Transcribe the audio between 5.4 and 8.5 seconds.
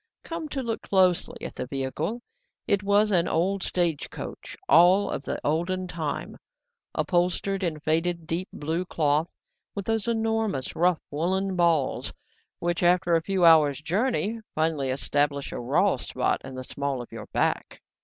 olden time, upholstered in faded deep